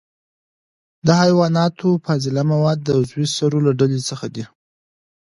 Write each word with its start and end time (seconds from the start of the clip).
د 1.05 1.07
حیواناتو 1.21 1.87
فضله 2.05 2.41
مواد 2.51 2.79
د 2.83 2.87
عضوي 2.99 3.27
سرو 3.37 3.59
له 3.65 3.71
ډلې 3.79 3.99
څخه 4.09 4.25
دي. 4.35 4.45